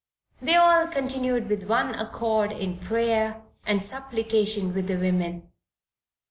"They 0.41 0.55
all 0.55 0.87
continued 0.87 1.47
with 1.47 1.65
one 1.65 1.93
accord 1.93 2.51
in 2.51 2.79
prayer 2.79 3.43
and 3.67 3.85
supplication 3.85 4.73
with 4.73 4.87
the 4.87 4.97
women." 4.97 5.51